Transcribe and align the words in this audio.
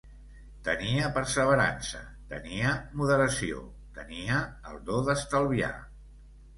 Tenia 0.67 1.11
perseverança, 1.17 2.01
tenia 2.33 2.73
moderació, 3.03 3.63
tenia 4.01 4.43
el 4.73 4.85
do 4.93 5.01
d'estalviar 5.11 5.75